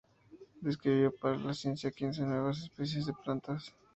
Describió, 0.61 1.15
para 1.15 1.37
la 1.37 1.53
ciencia, 1.53 1.91
quince 1.91 2.23
nuevas 2.23 2.63
especies 2.63 3.05
de 3.05 3.13
plantas. 3.13 3.75